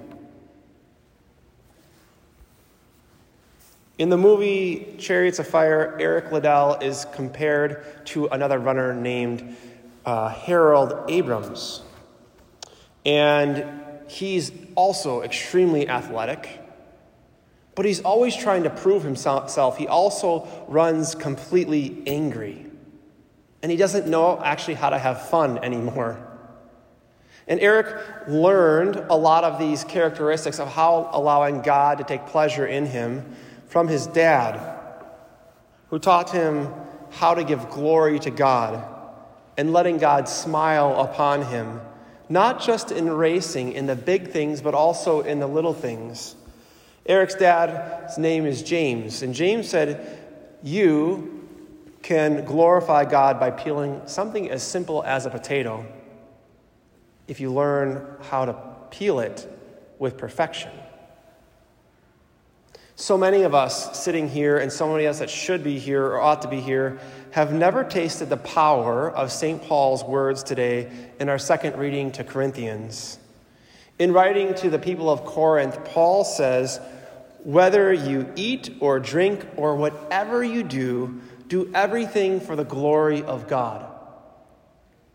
In 3.97 4.11
the 4.11 4.19
movie 4.19 4.97
Chariots 4.99 5.39
of 5.39 5.47
Fire, 5.47 5.97
Eric 5.99 6.31
Liddell 6.31 6.75
is 6.83 7.07
compared 7.13 8.05
to 8.07 8.27
another 8.27 8.59
runner 8.59 8.95
named 8.95 9.57
uh, 10.05 10.29
Harold 10.29 11.05
Abrahams. 11.09 11.81
And 13.07 13.80
he's 14.11 14.51
also 14.75 15.23
extremely 15.23 15.89
athletic, 15.89 16.61
but 17.77 17.85
he's 17.85 18.01
always 18.01 18.35
trying 18.35 18.65
to 18.65 18.71
prove 18.71 19.05
himself. 19.05 19.79
He 19.79 19.87
also 19.87 20.49
runs 20.67 21.15
completely 21.15 22.03
angry. 22.07 22.67
And 23.63 23.71
he 23.71 23.79
doesn't 23.79 24.09
know 24.09 24.41
actually 24.43 24.75
how 24.75 24.91
to 24.91 24.99
have 24.99 25.29
fun 25.29 25.59
anymore. 25.59 26.19
And 27.47 27.61
Eric 27.61 28.27
learned 28.29 28.97
a 28.97 29.15
lot 29.17 29.45
of 29.45 29.59
these 29.61 29.85
characteristics 29.85 30.59
of 30.59 30.69
how 30.69 31.09
allowing 31.13 31.63
God 31.63 31.99
to 31.99 32.05
take 32.05 32.27
pleasure 32.27 32.67
in 32.67 32.87
him 32.87 33.37
from 33.69 33.87
his 33.87 34.09
dad. 34.09 34.59
who 35.91 35.99
taught 35.99 36.31
him 36.31 36.73
how 37.11 37.35
to 37.35 37.45
give 37.45 37.69
glory 37.69 38.19
to 38.21 38.31
God 38.31 38.83
and 39.57 39.73
letting 39.73 39.99
God 39.99 40.29
smile 40.29 41.01
upon 41.01 41.43
him, 41.43 41.81
not 42.31 42.63
just 42.63 42.93
in 42.93 43.11
racing, 43.11 43.73
in 43.73 43.87
the 43.87 43.97
big 43.97 44.31
things, 44.31 44.63
but 44.63 44.73
also 44.73 45.21
in 45.21 45.41
the 45.41 45.47
little 45.47 45.75
things. 45.75 46.37
Eric's 47.05 47.35
dad's 47.35 48.17
name 48.17 48.47
is 48.47 48.63
James, 48.63 49.23
and 49.23 49.35
James 49.35 49.69
said, 49.69 50.19
You 50.63 51.49
can 52.03 52.45
glorify 52.45 53.05
God 53.05 53.41
by 53.41 53.51
peeling 53.51 54.01
something 54.07 54.49
as 54.49 54.63
simple 54.63 55.03
as 55.03 55.27
a 55.27 55.31
potato 55.31 55.85
if 57.27 57.41
you 57.41 57.53
learn 57.53 58.17
how 58.23 58.45
to 58.45 58.57
peel 58.91 59.21
it 59.21 59.47
with 59.99 60.17
perfection. 60.17 60.71
So 63.01 63.17
many 63.17 63.45
of 63.45 63.55
us 63.55 63.99
sitting 63.99 64.29
here, 64.29 64.59
and 64.59 64.71
so 64.71 64.93
many 64.93 65.07
of 65.07 65.13
us 65.13 65.21
that 65.21 65.31
should 65.31 65.65
be 65.65 65.79
here 65.79 66.05
or 66.05 66.21
ought 66.21 66.43
to 66.43 66.49
be 66.49 66.61
here, 66.61 67.01
have 67.31 67.51
never 67.51 67.83
tasted 67.83 68.29
the 68.29 68.37
power 68.37 69.11
of 69.11 69.33
St. 69.33 69.63
Paul's 69.63 70.05
words 70.05 70.43
today 70.43 70.91
in 71.19 71.31
our 71.31 71.39
second 71.39 71.79
reading 71.79 72.13
to 72.13 72.25
Corinthians. 72.25 73.19
In 73.99 74.13
writing 74.13 74.53
to 74.57 74.69
the 74.69 74.79
people 74.79 75.09
of 75.09 75.25
Corinth, 75.25 75.83
Paul 75.83 76.25
says, 76.25 76.79
Whether 77.43 77.91
you 77.91 78.31
eat 78.37 78.69
or 78.81 79.01
drink 79.01 79.47
or 79.57 79.77
whatever 79.77 80.45
you 80.45 80.63
do, 80.63 81.23
do 81.49 81.71
everything 81.75 82.39
for 82.39 82.55
the 82.55 82.65
glory 82.65 83.23
of 83.23 83.49
God. 83.49 83.91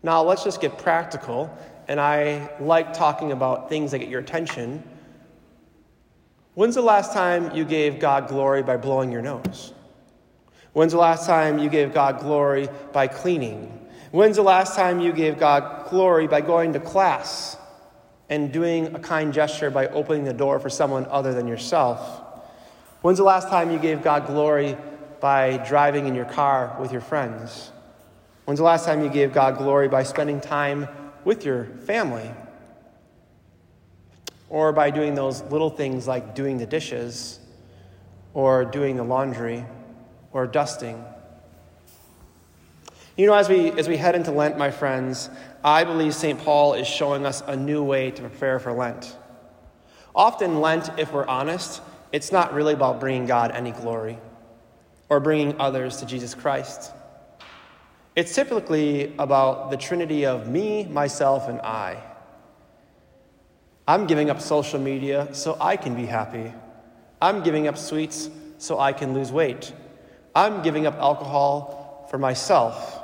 Now, 0.02 0.24
let's 0.24 0.42
just 0.42 0.60
get 0.60 0.76
practical, 0.76 1.56
and 1.86 2.00
I 2.00 2.50
like 2.58 2.94
talking 2.94 3.30
about 3.30 3.68
things 3.68 3.92
that 3.92 4.00
get 4.00 4.08
your 4.08 4.22
attention. 4.22 4.82
When's 6.56 6.74
the 6.74 6.80
last 6.80 7.12
time 7.12 7.54
you 7.54 7.66
gave 7.66 7.98
God 7.98 8.28
glory 8.28 8.62
by 8.62 8.78
blowing 8.78 9.12
your 9.12 9.20
nose? 9.20 9.74
When's 10.72 10.92
the 10.92 10.98
last 10.98 11.26
time 11.26 11.58
you 11.58 11.68
gave 11.68 11.92
God 11.92 12.18
glory 12.18 12.70
by 12.94 13.08
cleaning? 13.08 13.86
When's 14.10 14.36
the 14.36 14.42
last 14.42 14.74
time 14.74 14.98
you 14.98 15.12
gave 15.12 15.38
God 15.38 15.90
glory 15.90 16.26
by 16.26 16.40
going 16.40 16.72
to 16.72 16.80
class 16.80 17.58
and 18.30 18.50
doing 18.50 18.94
a 18.94 18.98
kind 18.98 19.34
gesture 19.34 19.68
by 19.68 19.88
opening 19.88 20.24
the 20.24 20.32
door 20.32 20.58
for 20.58 20.70
someone 20.70 21.04
other 21.10 21.34
than 21.34 21.46
yourself? 21.46 22.22
When's 23.02 23.18
the 23.18 23.24
last 23.24 23.50
time 23.50 23.70
you 23.70 23.78
gave 23.78 24.02
God 24.02 24.26
glory 24.26 24.78
by 25.20 25.58
driving 25.58 26.06
in 26.06 26.14
your 26.14 26.24
car 26.24 26.74
with 26.80 26.90
your 26.90 27.02
friends? 27.02 27.70
When's 28.46 28.60
the 28.60 28.64
last 28.64 28.86
time 28.86 29.04
you 29.04 29.10
gave 29.10 29.34
God 29.34 29.58
glory 29.58 29.88
by 29.88 30.04
spending 30.04 30.40
time 30.40 30.88
with 31.22 31.44
your 31.44 31.66
family? 31.84 32.30
Or 34.48 34.72
by 34.72 34.90
doing 34.90 35.14
those 35.14 35.42
little 35.44 35.70
things 35.70 36.06
like 36.06 36.34
doing 36.34 36.58
the 36.58 36.66
dishes, 36.66 37.40
or 38.34 38.64
doing 38.64 38.96
the 38.96 39.02
laundry, 39.02 39.64
or 40.32 40.46
dusting. 40.46 41.02
You 43.16 43.26
know, 43.26 43.34
as 43.34 43.48
we, 43.48 43.70
as 43.72 43.88
we 43.88 43.96
head 43.96 44.14
into 44.14 44.30
Lent, 44.30 44.58
my 44.58 44.70
friends, 44.70 45.30
I 45.64 45.84
believe 45.84 46.14
St. 46.14 46.38
Paul 46.38 46.74
is 46.74 46.86
showing 46.86 47.24
us 47.24 47.42
a 47.46 47.56
new 47.56 47.82
way 47.82 48.10
to 48.10 48.20
prepare 48.20 48.58
for 48.58 48.72
Lent. 48.72 49.16
Often, 50.14 50.60
Lent, 50.60 50.90
if 50.98 51.12
we're 51.12 51.26
honest, 51.26 51.80
it's 52.12 52.30
not 52.30 52.52
really 52.52 52.74
about 52.74 53.00
bringing 53.00 53.26
God 53.26 53.50
any 53.52 53.72
glory 53.72 54.18
or 55.08 55.18
bringing 55.20 55.58
others 55.60 55.96
to 55.98 56.06
Jesus 56.06 56.34
Christ. 56.34 56.92
It's 58.14 58.34
typically 58.34 59.14
about 59.18 59.70
the 59.70 59.76
trinity 59.76 60.24
of 60.24 60.48
me, 60.48 60.84
myself, 60.84 61.48
and 61.48 61.60
I. 61.60 62.02
I'm 63.88 64.06
giving 64.06 64.30
up 64.30 64.40
social 64.40 64.80
media 64.80 65.28
so 65.32 65.56
I 65.60 65.76
can 65.76 65.94
be 65.94 66.06
happy. 66.06 66.52
I'm 67.22 67.42
giving 67.42 67.68
up 67.68 67.78
sweets 67.78 68.28
so 68.58 68.80
I 68.80 68.92
can 68.92 69.14
lose 69.14 69.30
weight. 69.30 69.72
I'm 70.34 70.62
giving 70.62 70.86
up 70.86 70.96
alcohol 70.96 72.08
for 72.10 72.18
myself, 72.18 73.02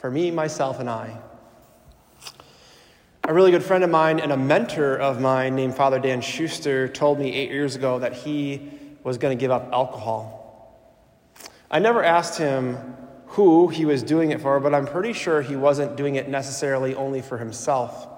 for 0.00 0.10
me, 0.10 0.30
myself, 0.30 0.80
and 0.80 0.90
I. 0.90 1.16
A 3.24 3.32
really 3.32 3.50
good 3.50 3.62
friend 3.62 3.84
of 3.84 3.90
mine 3.90 4.20
and 4.20 4.32
a 4.32 4.36
mentor 4.36 4.96
of 4.96 5.20
mine 5.20 5.54
named 5.54 5.74
Father 5.74 5.98
Dan 5.98 6.20
Schuster 6.20 6.88
told 6.88 7.18
me 7.18 7.32
eight 7.32 7.50
years 7.50 7.76
ago 7.76 7.98
that 8.00 8.12
he 8.12 8.70
was 9.04 9.18
going 9.18 9.36
to 9.36 9.40
give 9.40 9.50
up 9.50 9.70
alcohol. 9.72 10.42
I 11.70 11.78
never 11.78 12.02
asked 12.02 12.38
him 12.38 12.96
who 13.26 13.68
he 13.68 13.84
was 13.84 14.02
doing 14.02 14.30
it 14.30 14.40
for, 14.40 14.58
but 14.60 14.74
I'm 14.74 14.86
pretty 14.86 15.12
sure 15.12 15.42
he 15.42 15.56
wasn't 15.56 15.96
doing 15.96 16.16
it 16.16 16.28
necessarily 16.28 16.94
only 16.94 17.22
for 17.22 17.38
himself. 17.38 18.08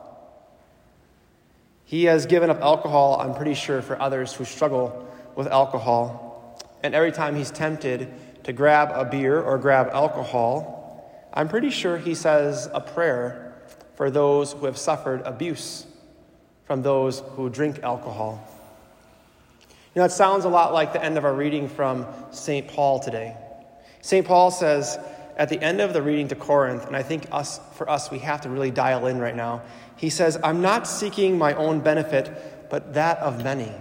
He 1.89 2.05
has 2.05 2.27
given 2.27 2.51
up 2.51 2.61
alcohol, 2.61 3.19
I'm 3.19 3.35
pretty 3.35 3.55
sure, 3.55 3.81
for 3.81 3.99
others 3.99 4.35
who 4.35 4.45
struggle 4.45 5.09
with 5.35 5.47
alcohol. 5.47 6.61
And 6.83 6.95
every 6.95 7.13
time 7.13 7.35
he's 7.35 7.51
tempted 7.51 8.13
to 8.45 8.53
grab 8.53 8.91
a 8.93 9.07
beer 9.07 9.41
or 9.41 9.57
grab 9.57 9.89
alcohol, 9.95 11.31
I'm 11.33 11.49
pretty 11.49 11.71
sure 11.71 11.97
he 11.97 12.15
says 12.15 12.69
a 12.75 12.81
prayer 12.83 13.55
for 13.95 14.11
those 14.11 14.53
who 14.53 14.67
have 14.67 14.77
suffered 14.77 15.23
abuse 15.23 15.87
from 16.67 16.83
those 16.83 17.21
who 17.37 17.49
drink 17.49 17.83
alcohol. 17.83 18.47
You 19.95 20.01
know, 20.01 20.05
it 20.05 20.13
sounds 20.13 20.45
a 20.45 20.51
lot 20.51 20.75
like 20.75 20.93
the 20.93 21.03
end 21.03 21.17
of 21.17 21.25
our 21.25 21.33
reading 21.33 21.71
from 21.71 22.07
St. 22.33 22.69
Paul 22.69 22.99
today. 22.99 23.35
St. 24.03 24.27
Paul 24.27 24.51
says 24.51 24.99
at 25.39 25.49
the 25.49 25.63
end 25.63 25.81
of 25.81 25.93
the 25.93 26.03
reading 26.03 26.29
to 26.29 26.35
Corinth, 26.35 26.87
and 26.87 26.97
I 26.97 27.03
think 27.03 27.27
us, 27.33 27.61
for 27.75 27.89
us, 27.89 28.11
we 28.11 28.19
have 28.19 28.43
to 28.43 28.51
really 28.51 28.71
dial 28.71 29.07
in 29.07 29.19
right 29.19 29.37
now 29.37 29.63
he 29.99 30.11
says, 30.11 30.39
I'm 30.43 30.63
not 30.63 30.87
seeking 30.87 31.37
my 31.37 31.55
own 31.55 31.81
benefit, 31.81 32.71
but 32.71 32.95
that 32.95 33.19
of 33.19 33.43
many, 33.43 33.73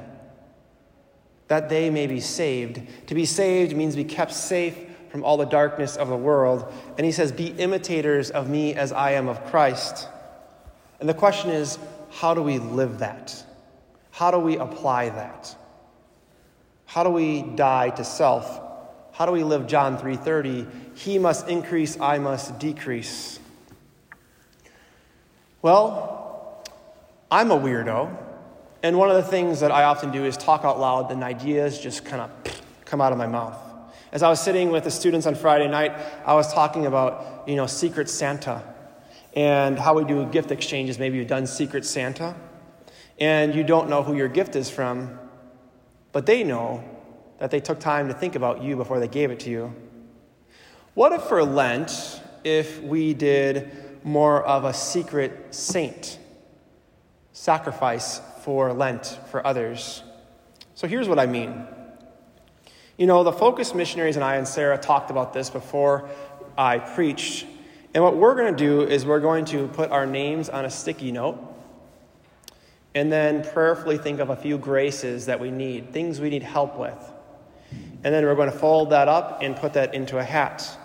that 1.47 1.69
they 1.69 1.91
may 1.91 2.07
be 2.07 2.19
saved. 2.19 2.81
To 3.07 3.15
be 3.15 3.25
saved 3.25 3.75
means 3.75 3.95
be 3.95 4.03
kept 4.03 4.33
safe 4.33 4.75
from 5.11 5.23
all 5.23 5.37
the 5.37 5.45
darkness 5.45 5.95
of 5.95 6.09
the 6.09 6.17
world. 6.17 6.73
And 6.97 7.05
he 7.05 7.11
says, 7.11 7.31
Be 7.31 7.47
imitators 7.47 8.31
of 8.31 8.49
me 8.49 8.73
as 8.73 8.91
I 8.91 9.11
am 9.11 9.27
of 9.27 9.45
Christ. 9.45 10.09
And 10.99 11.07
the 11.07 11.13
question 11.13 11.51
is, 11.51 11.77
how 12.09 12.33
do 12.33 12.41
we 12.41 12.57
live 12.57 12.99
that? 12.99 13.45
How 14.09 14.31
do 14.31 14.39
we 14.39 14.57
apply 14.57 15.09
that? 15.09 15.55
How 16.87 17.03
do 17.03 17.11
we 17.11 17.43
die 17.43 17.91
to 17.91 18.03
self? 18.03 18.59
How 19.13 19.27
do 19.27 19.31
we 19.31 19.43
live 19.43 19.67
John 19.67 19.99
3:30? 19.99 20.67
He 20.97 21.19
must 21.19 21.47
increase, 21.47 21.99
I 21.99 22.17
must 22.17 22.57
decrease. 22.57 23.39
Well, 25.61 26.65
I'm 27.29 27.51
a 27.51 27.55
weirdo, 27.55 28.17
and 28.81 28.97
one 28.97 29.07
of 29.11 29.15
the 29.15 29.29
things 29.29 29.59
that 29.59 29.71
I 29.71 29.83
often 29.83 30.11
do 30.11 30.25
is 30.25 30.35
talk 30.35 30.65
out 30.65 30.79
loud, 30.79 31.11
and 31.11 31.23
ideas 31.23 31.79
just 31.79 32.03
kind 32.03 32.23
of 32.23 32.31
come 32.85 32.99
out 32.99 33.11
of 33.11 33.19
my 33.19 33.27
mouth. 33.27 33.55
As 34.11 34.23
I 34.23 34.29
was 34.29 34.41
sitting 34.41 34.71
with 34.71 34.85
the 34.85 34.89
students 34.89 35.27
on 35.27 35.35
Friday 35.35 35.67
night, 35.67 35.91
I 36.25 36.33
was 36.33 36.51
talking 36.51 36.87
about, 36.87 37.47
you 37.47 37.57
know, 37.57 37.67
Secret 37.67 38.09
Santa 38.09 38.63
and 39.35 39.77
how 39.77 39.93
we 39.93 40.03
do 40.03 40.25
gift 40.25 40.49
exchanges. 40.49 40.97
Maybe 40.97 41.17
you've 41.17 41.27
done 41.27 41.45
Secret 41.45 41.85
Santa, 41.85 42.33
and 43.19 43.53
you 43.53 43.63
don't 43.63 43.87
know 43.87 44.01
who 44.01 44.15
your 44.15 44.29
gift 44.29 44.55
is 44.55 44.67
from, 44.67 45.19
but 46.11 46.25
they 46.25 46.43
know 46.43 46.83
that 47.37 47.51
they 47.51 47.59
took 47.59 47.79
time 47.79 48.07
to 48.07 48.15
think 48.15 48.33
about 48.33 48.63
you 48.63 48.75
before 48.75 48.99
they 48.99 49.07
gave 49.07 49.29
it 49.29 49.39
to 49.41 49.51
you. 49.51 49.75
What 50.97 51.11
if 51.11 51.25
for 51.25 51.43
Lent, 51.43 52.23
if 52.43 52.81
we 52.81 53.13
did 53.13 53.69
more 54.03 54.43
of 54.43 54.65
a 54.65 54.73
secret 54.73 55.53
saint 55.53 56.17
sacrifice 57.33 58.19
for 58.41 58.73
Lent 58.73 59.19
for 59.29 59.45
others. 59.45 60.01
So 60.73 60.87
here's 60.87 61.07
what 61.07 61.19
I 61.19 61.27
mean. 61.27 61.67
You 62.97 63.05
know, 63.05 63.23
the 63.23 63.31
Focus 63.31 63.75
missionaries 63.75 64.15
and 64.15 64.25
I 64.25 64.37
and 64.37 64.47
Sarah 64.47 64.79
talked 64.79 65.11
about 65.11 65.33
this 65.33 65.51
before 65.51 66.09
I 66.57 66.79
preached. 66.79 67.45
And 67.93 68.03
what 68.03 68.17
we're 68.17 68.33
going 68.33 68.55
to 68.55 68.57
do 68.57 68.81
is 68.81 69.05
we're 69.05 69.19
going 69.19 69.45
to 69.45 69.67
put 69.67 69.91
our 69.91 70.07
names 70.07 70.49
on 70.49 70.65
a 70.65 70.69
sticky 70.71 71.11
note 71.11 71.37
and 72.95 73.11
then 73.11 73.43
prayerfully 73.43 73.99
think 73.99 74.19
of 74.19 74.31
a 74.31 74.35
few 74.35 74.57
graces 74.57 75.27
that 75.27 75.39
we 75.39 75.51
need, 75.51 75.93
things 75.93 76.19
we 76.19 76.31
need 76.31 76.41
help 76.41 76.75
with. 76.75 77.13
And 77.71 78.15
then 78.15 78.25
we're 78.25 78.33
going 78.33 78.51
to 78.51 78.57
fold 78.57 78.89
that 78.89 79.07
up 79.07 79.43
and 79.43 79.55
put 79.55 79.73
that 79.73 79.93
into 79.93 80.17
a 80.17 80.23
hat. 80.23 80.75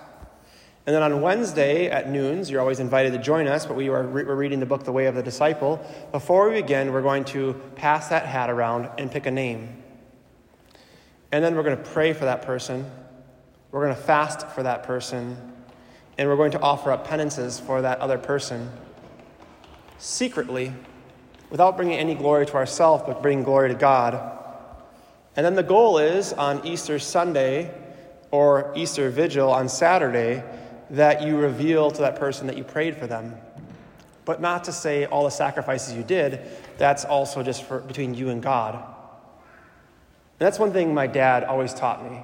And 0.84 0.96
then 0.96 1.02
on 1.02 1.20
Wednesday 1.20 1.88
at 1.88 2.10
noons, 2.10 2.50
you're 2.50 2.60
always 2.60 2.80
invited 2.80 3.12
to 3.12 3.18
join 3.18 3.46
us, 3.46 3.66
but 3.66 3.76
we 3.76 3.88
are 3.88 4.02
re- 4.02 4.24
we're 4.24 4.34
reading 4.34 4.58
the 4.58 4.66
book 4.66 4.82
The 4.82 4.90
Way 4.90 5.06
of 5.06 5.14
the 5.14 5.22
Disciple. 5.22 5.84
Before 6.10 6.48
we 6.48 6.60
begin, 6.60 6.92
we're 6.92 7.02
going 7.02 7.24
to 7.26 7.54
pass 7.76 8.08
that 8.08 8.26
hat 8.26 8.50
around 8.50 8.88
and 8.98 9.10
pick 9.10 9.26
a 9.26 9.30
name. 9.30 9.80
And 11.30 11.44
then 11.44 11.54
we're 11.54 11.62
going 11.62 11.76
to 11.76 11.82
pray 11.90 12.12
for 12.12 12.24
that 12.24 12.42
person. 12.42 12.90
We're 13.70 13.84
going 13.84 13.94
to 13.94 14.02
fast 14.02 14.48
for 14.48 14.64
that 14.64 14.82
person. 14.82 15.36
And 16.18 16.28
we're 16.28 16.36
going 16.36 16.50
to 16.50 16.60
offer 16.60 16.90
up 16.90 17.06
penances 17.06 17.60
for 17.60 17.82
that 17.82 18.00
other 18.00 18.18
person 18.18 18.68
secretly, 19.98 20.72
without 21.48 21.76
bringing 21.76 21.96
any 21.96 22.16
glory 22.16 22.44
to 22.44 22.54
ourselves, 22.54 23.04
but 23.06 23.22
bringing 23.22 23.44
glory 23.44 23.68
to 23.68 23.74
God. 23.76 24.20
And 25.36 25.46
then 25.46 25.54
the 25.54 25.62
goal 25.62 25.98
is 25.98 26.32
on 26.32 26.66
Easter 26.66 26.98
Sunday 26.98 27.72
or 28.32 28.72
Easter 28.74 29.10
Vigil 29.10 29.48
on 29.48 29.68
Saturday 29.68 30.42
that 30.92 31.22
you 31.22 31.38
reveal 31.38 31.90
to 31.90 32.02
that 32.02 32.16
person 32.16 32.46
that 32.46 32.56
you 32.56 32.64
prayed 32.64 32.96
for 32.96 33.06
them. 33.06 33.34
But 34.24 34.40
not 34.40 34.64
to 34.64 34.72
say 34.72 35.06
all 35.06 35.24
the 35.24 35.30
sacrifices 35.30 35.94
you 35.94 36.02
did, 36.02 36.40
that's 36.78 37.04
also 37.04 37.42
just 37.42 37.64
for, 37.64 37.80
between 37.80 38.14
you 38.14 38.28
and 38.28 38.42
God. 38.42 38.74
And 38.74 38.86
that's 40.46 40.58
one 40.58 40.72
thing 40.72 40.94
my 40.94 41.06
dad 41.06 41.44
always 41.44 41.74
taught 41.74 42.08
me. 42.08 42.22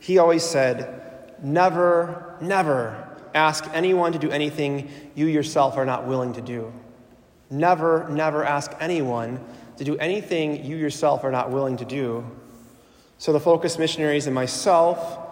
he 0.00 0.18
always 0.18 0.44
said, 0.44 1.34
Never, 1.42 2.36
never 2.40 3.08
ask 3.34 3.68
anyone 3.72 4.12
to 4.12 4.18
do 4.18 4.30
anything 4.30 4.90
you 5.14 5.26
yourself 5.26 5.76
are 5.76 5.86
not 5.86 6.06
willing 6.06 6.34
to 6.34 6.40
do. 6.40 6.72
Never, 7.50 8.08
never 8.08 8.44
ask 8.44 8.70
anyone 8.80 9.40
to 9.78 9.84
do 9.84 9.96
anything 9.96 10.64
you 10.64 10.76
yourself 10.76 11.24
are 11.24 11.32
not 11.32 11.50
willing 11.50 11.78
to 11.78 11.84
do. 11.84 12.30
So 13.18 13.32
the 13.32 13.40
Focus 13.40 13.78
missionaries 13.78 14.26
and 14.26 14.34
myself 14.34 15.31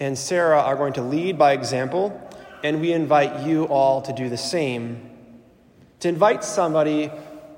and 0.00 0.16
Sarah 0.16 0.60
are 0.60 0.76
going 0.76 0.94
to 0.94 1.02
lead 1.02 1.38
by 1.38 1.52
example, 1.52 2.20
and 2.62 2.80
we 2.80 2.92
invite 2.92 3.46
you 3.46 3.64
all 3.64 4.02
to 4.02 4.12
do 4.12 4.28
the 4.28 4.36
same. 4.36 5.10
To 6.00 6.08
invite 6.08 6.44
somebody 6.44 7.10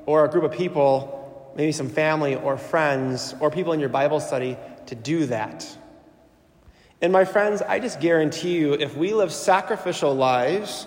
or 0.06 0.24
a 0.24 0.28
group 0.30 0.44
of 0.44 0.52
people, 0.52 1.52
maybe 1.56 1.72
some 1.72 1.88
family 1.88 2.34
or 2.34 2.56
friends 2.56 3.34
or 3.40 3.50
people 3.50 3.72
in 3.72 3.80
your 3.80 3.88
Bible 3.88 4.20
study, 4.20 4.56
to 4.86 4.94
do 4.94 5.26
that. 5.26 5.66
And 7.02 7.12
my 7.12 7.24
friends, 7.24 7.62
I 7.62 7.78
just 7.78 8.00
guarantee 8.00 8.58
you, 8.58 8.74
if 8.74 8.96
we 8.96 9.14
live 9.14 9.32
sacrificial 9.32 10.14
lives 10.14 10.86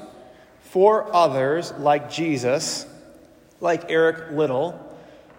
for 0.61 1.13
others 1.15 1.71
like 1.73 2.11
Jesus, 2.11 2.85
like 3.59 3.89
Eric 3.89 4.31
Liddell, 4.31 4.79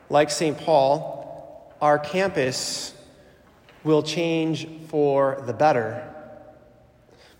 like 0.09 0.30
St. 0.30 0.56
Paul, 0.56 1.75
our 1.80 1.99
campus 1.99 2.94
will 3.85 4.03
change 4.03 4.67
for 4.88 5.43
the 5.47 5.53
better. 5.53 6.11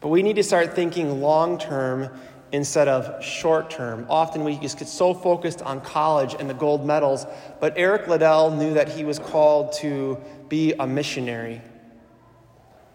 But 0.01 0.09
we 0.09 0.23
need 0.23 0.37
to 0.37 0.43
start 0.43 0.75
thinking 0.75 1.21
long 1.21 1.59
term 1.59 2.11
instead 2.53 2.87
of 2.87 3.25
short 3.25 3.71
term. 3.71 4.07
Often 4.09 4.45
we 4.45 4.57
just 4.59 4.79
get 4.79 4.87
so 4.87 5.13
focused 5.15 5.63
on 5.63 5.81
college 5.81 6.37
and 6.39 6.49
the 6.49 6.55
gold 6.55 6.87
medals, 6.87 7.27
but 7.59 7.73
Eric 7.77 8.07
Liddell 8.07 8.51
knew 8.51 8.75
that 8.75 8.89
he 8.89 9.05
was 9.05 9.19
called 9.19 9.73
to 9.81 10.23
be 10.49 10.73
a 10.75 10.87
missionary. 10.87 11.63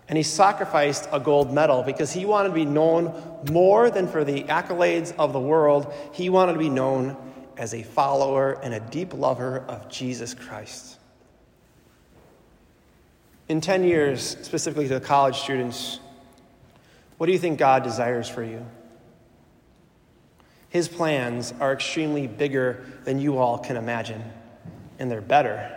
And 0.07 0.17
he 0.17 0.23
sacrificed 0.23 1.09
a 1.11 1.19
gold 1.19 1.53
medal 1.53 1.83
because 1.83 2.11
he 2.11 2.25
wanted 2.25 2.49
to 2.49 2.55
be 2.55 2.65
known 2.65 3.13
more 3.51 3.89
than 3.89 4.07
for 4.07 4.23
the 4.23 4.43
accolades 4.43 5.13
of 5.17 5.33
the 5.33 5.39
world. 5.39 5.93
He 6.13 6.29
wanted 6.29 6.53
to 6.53 6.59
be 6.59 6.69
known 6.69 7.17
as 7.57 7.73
a 7.73 7.83
follower 7.83 8.59
and 8.63 8.73
a 8.73 8.79
deep 8.79 9.13
lover 9.13 9.65
of 9.67 9.89
Jesus 9.89 10.33
Christ. 10.33 10.98
In 13.49 13.61
10 13.61 13.83
years, 13.83 14.37
specifically 14.43 14.87
to 14.87 14.99
the 14.99 15.05
college 15.05 15.39
students, 15.39 15.99
what 17.17 17.25
do 17.25 17.33
you 17.33 17.39
think 17.39 17.57
God 17.57 17.83
desires 17.83 18.29
for 18.29 18.43
you? 18.43 18.63
His 20.69 20.87
plans 20.87 21.51
are 21.59 21.73
extremely 21.73 22.27
bigger 22.27 22.85
than 23.05 23.19
you 23.19 23.39
all 23.39 23.57
can 23.57 23.75
imagine, 23.75 24.23
and 24.99 25.09
they're 25.09 25.19
better. 25.19 25.75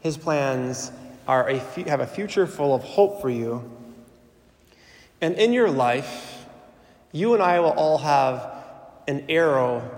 His 0.00 0.18
plans 0.18 0.92
are 1.26 1.48
a, 1.48 1.58
have 1.88 2.00
a 2.00 2.06
future 2.06 2.46
full 2.46 2.74
of 2.74 2.82
hope 2.82 3.22
for 3.22 3.30
you. 3.30 3.70
And 5.22 5.34
in 5.36 5.54
your 5.54 5.70
life, 5.70 6.44
you 7.10 7.32
and 7.32 7.42
I 7.42 7.60
will 7.60 7.70
all 7.70 7.96
have 7.96 8.52
an 9.08 9.24
arrow 9.30 9.90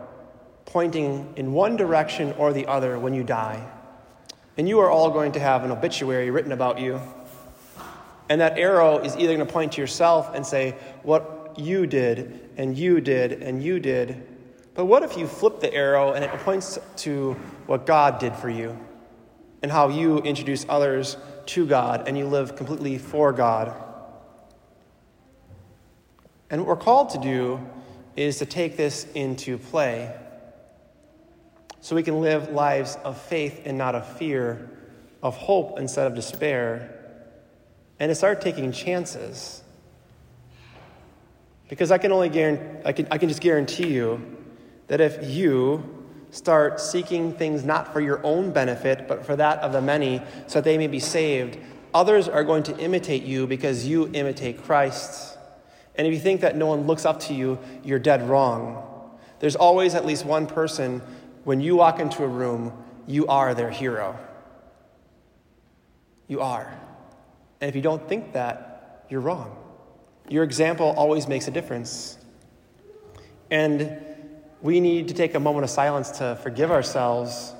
pointing 0.64 1.32
in 1.34 1.52
one 1.52 1.76
direction 1.76 2.32
or 2.38 2.52
the 2.52 2.66
other 2.66 3.00
when 3.00 3.14
you 3.14 3.24
die. 3.24 3.68
And 4.56 4.68
you 4.68 4.80
are 4.80 4.90
all 4.90 5.10
going 5.10 5.32
to 5.32 5.40
have 5.40 5.64
an 5.64 5.70
obituary 5.70 6.30
written 6.30 6.52
about 6.52 6.78
you. 6.78 7.00
And 8.28 8.40
that 8.40 8.58
arrow 8.58 8.98
is 8.98 9.16
either 9.16 9.34
going 9.34 9.46
to 9.46 9.52
point 9.52 9.72
to 9.72 9.80
yourself 9.80 10.34
and 10.34 10.46
say, 10.46 10.76
What 11.02 11.54
you 11.58 11.86
did, 11.86 12.50
and 12.56 12.76
you 12.76 13.00
did, 13.00 13.42
and 13.42 13.62
you 13.62 13.80
did. 13.80 14.26
But 14.74 14.86
what 14.86 15.02
if 15.02 15.16
you 15.16 15.26
flip 15.26 15.60
the 15.60 15.72
arrow 15.72 16.12
and 16.12 16.24
it 16.24 16.30
points 16.40 16.78
to 16.96 17.34
what 17.66 17.86
God 17.86 18.18
did 18.18 18.34
for 18.34 18.48
you? 18.48 18.78
and 19.64 19.72
how 19.72 19.88
you 19.88 20.18
introduce 20.18 20.66
others 20.68 21.16
to 21.46 21.64
God 21.64 22.06
and 22.06 22.18
you 22.18 22.26
live 22.26 22.54
completely 22.54 22.98
for 22.98 23.32
God. 23.32 23.74
And 26.50 26.60
what 26.60 26.68
we're 26.68 26.84
called 26.84 27.08
to 27.10 27.18
do 27.18 27.66
is 28.14 28.40
to 28.40 28.44
take 28.44 28.76
this 28.76 29.06
into 29.14 29.56
play 29.56 30.14
so 31.84 31.94
we 31.94 32.02
can 32.02 32.22
live 32.22 32.48
lives 32.48 32.96
of 33.04 33.20
faith 33.20 33.60
and 33.66 33.76
not 33.76 33.94
of 33.94 34.16
fear, 34.16 34.70
of 35.22 35.36
hope 35.36 35.78
instead 35.78 36.06
of 36.06 36.14
despair, 36.14 37.20
and 38.00 38.08
to 38.08 38.14
start 38.14 38.40
taking 38.40 38.72
chances. 38.72 39.62
Because 41.68 41.90
I 41.90 41.98
can 41.98 42.10
only 42.10 42.30
guarantee, 42.30 42.80
I 42.86 42.92
can, 42.92 43.06
I 43.10 43.18
can 43.18 43.28
just 43.28 43.42
guarantee 43.42 43.88
you 43.88 44.38
that 44.86 45.02
if 45.02 45.28
you 45.28 46.06
start 46.30 46.80
seeking 46.80 47.34
things 47.34 47.64
not 47.64 47.92
for 47.92 48.00
your 48.00 48.24
own 48.24 48.50
benefit, 48.50 49.06
but 49.06 49.26
for 49.26 49.36
that 49.36 49.58
of 49.58 49.72
the 49.72 49.82
many, 49.82 50.22
so 50.46 50.60
that 50.60 50.64
they 50.64 50.78
may 50.78 50.86
be 50.86 51.00
saved, 51.00 51.58
others 51.92 52.30
are 52.30 52.44
going 52.44 52.62
to 52.62 52.78
imitate 52.78 53.24
you 53.24 53.46
because 53.46 53.86
you 53.86 54.10
imitate 54.14 54.64
Christ. 54.64 55.36
And 55.96 56.06
if 56.06 56.14
you 56.14 56.18
think 56.18 56.40
that 56.40 56.56
no 56.56 56.64
one 56.64 56.86
looks 56.86 57.04
up 57.04 57.20
to 57.24 57.34
you, 57.34 57.58
you're 57.82 57.98
dead 57.98 58.26
wrong. 58.26 58.90
There's 59.40 59.56
always 59.56 59.94
at 59.94 60.06
least 60.06 60.24
one 60.24 60.46
person, 60.46 61.02
when 61.44 61.60
you 61.60 61.76
walk 61.76 62.00
into 62.00 62.24
a 62.24 62.28
room, 62.28 62.72
you 63.06 63.26
are 63.26 63.54
their 63.54 63.70
hero. 63.70 64.18
You 66.26 66.40
are. 66.40 66.72
And 67.60 67.68
if 67.68 67.76
you 67.76 67.82
don't 67.82 68.06
think 68.08 68.32
that, 68.32 69.04
you're 69.08 69.20
wrong. 69.20 69.56
Your 70.28 70.42
example 70.42 70.94
always 70.96 71.28
makes 71.28 71.48
a 71.48 71.50
difference. 71.50 72.18
And 73.50 73.98
we 74.62 74.80
need 74.80 75.08
to 75.08 75.14
take 75.14 75.34
a 75.34 75.40
moment 75.40 75.64
of 75.64 75.70
silence 75.70 76.10
to 76.12 76.38
forgive 76.42 76.70
ourselves, 76.70 77.52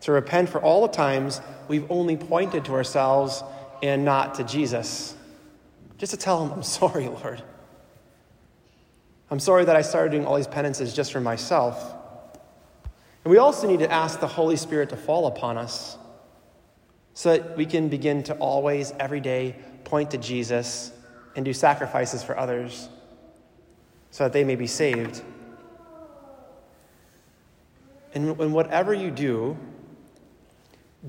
to 0.00 0.12
repent 0.12 0.48
for 0.48 0.60
all 0.62 0.86
the 0.86 0.92
times 0.92 1.42
we've 1.68 1.88
only 1.90 2.16
pointed 2.16 2.64
to 2.64 2.72
ourselves 2.72 3.42
and 3.82 4.04
not 4.04 4.36
to 4.36 4.44
Jesus. 4.44 5.14
Just 5.98 6.12
to 6.12 6.16
tell 6.16 6.44
him, 6.44 6.52
I'm 6.52 6.62
sorry, 6.80 7.08
Lord. 7.08 7.42
I'm 9.30 9.40
sorry 9.40 9.66
that 9.66 9.76
I 9.76 9.82
started 9.82 10.12
doing 10.12 10.24
all 10.24 10.36
these 10.36 10.46
penances 10.46 10.94
just 10.94 11.12
for 11.12 11.20
myself. 11.20 11.94
And 13.28 13.32
we 13.34 13.36
also 13.40 13.68
need 13.68 13.80
to 13.80 13.92
ask 13.92 14.20
the 14.20 14.26
Holy 14.26 14.56
Spirit 14.56 14.88
to 14.88 14.96
fall 14.96 15.26
upon 15.26 15.58
us 15.58 15.98
so 17.12 17.36
that 17.36 17.58
we 17.58 17.66
can 17.66 17.90
begin 17.90 18.22
to 18.22 18.34
always, 18.36 18.94
every 18.98 19.20
day, 19.20 19.54
point 19.84 20.12
to 20.12 20.16
Jesus 20.16 20.92
and 21.36 21.44
do 21.44 21.52
sacrifices 21.52 22.22
for 22.22 22.38
others 22.38 22.88
so 24.10 24.24
that 24.24 24.32
they 24.32 24.44
may 24.44 24.54
be 24.54 24.66
saved. 24.66 25.20
And, 28.14 28.30
and 28.40 28.54
whatever 28.54 28.94
you 28.94 29.10
do, 29.10 29.58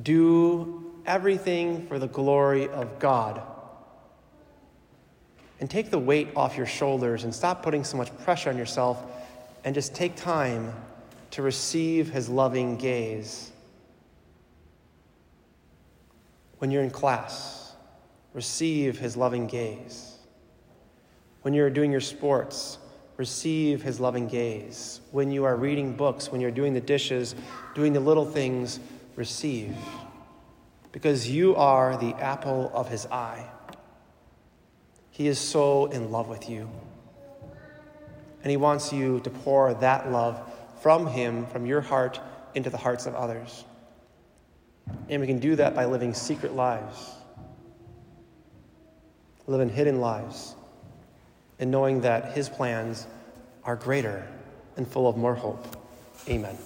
do 0.04 0.92
everything 1.06 1.88
for 1.88 2.00
the 2.00 2.08
glory 2.10 2.68
of 2.68 3.00
God. 3.00 3.42
And 5.62 5.70
take 5.70 5.90
the 5.90 6.00
weight 6.00 6.28
off 6.36 6.58
your 6.58 6.66
shoulders 6.66 7.24
and 7.24 7.34
stop 7.34 7.64
putting 7.64 7.86
so 7.86 7.96
much 7.96 8.14
pressure 8.26 8.50
on 8.50 8.58
yourself 8.58 9.02
and 9.64 9.74
just 9.74 9.96
take 9.96 10.18
time 10.18 10.74
to 11.32 11.42
receive 11.42 12.10
His 12.10 12.30
loving 12.30 12.78
gaze. 12.78 13.52
When 16.58 16.72
you're 16.72 16.84
in 16.84 16.92
class, 16.92 17.74
receive 18.34 19.00
His 19.00 19.16
loving 19.16 19.48
gaze. 19.48 20.18
When 21.42 21.54
you're 21.54 21.70
doing 21.70 21.92
your 21.92 22.02
sports, 22.02 22.78
receive 23.20 23.82
his 23.82 24.00
loving 24.00 24.28
gaze. 24.28 25.02
When 25.12 25.30
you 25.30 25.44
are 25.44 25.58
reading 25.58 25.94
books, 25.94 26.32
when 26.32 26.40
you're 26.40 26.52
doing 26.52 26.74
the 26.74 26.82
dishes, 26.82 27.36
doing 27.76 27.92
the 27.92 28.00
little 28.00 28.26
things, 28.26 28.80
receive. 29.18 29.76
Because 30.94 31.30
you 31.30 31.56
are 31.58 31.98
the 31.98 32.14
apple 32.16 32.72
of 32.74 32.90
his 32.90 33.06
eye. 33.08 33.46
He 35.12 35.28
is 35.28 35.38
so 35.38 35.88
in 35.88 36.12
love 36.12 36.30
with 36.30 36.50
you. 36.50 36.70
And 38.42 38.50
he 38.50 38.56
wants 38.56 38.94
you 38.94 39.20
to 39.22 39.30
pour 39.30 39.74
that 39.74 40.12
love 40.12 40.42
from 40.82 41.08
him, 41.08 41.46
from 41.48 41.66
your 41.66 41.82
heart, 41.82 42.20
into 42.56 42.70
the 42.70 42.78
hearts 42.78 43.06
of 43.06 43.16
others. 43.16 43.66
And 45.10 45.22
we 45.22 45.28
can 45.28 45.40
do 45.40 45.56
that 45.56 45.76
by 45.76 45.86
living 45.86 46.14
secret 46.14 46.56
lives, 46.56 47.12
living 49.48 49.70
hidden 49.70 50.02
lives 50.02 50.56
and 51.60 51.70
knowing 51.70 52.02
that 52.02 52.32
His 52.32 52.50
plans 52.50 53.06
are 53.64 53.76
greater 53.76 54.26
and 54.78 54.88
full 54.88 55.08
of 55.08 55.18
more 55.18 55.36
hope. 55.36 55.76
Amen. 56.28 56.58